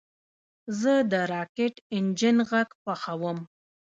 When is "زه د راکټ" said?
0.79-1.73